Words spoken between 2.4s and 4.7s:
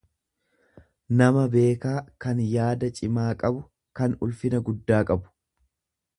yaada cimaa qabu, kan ulfina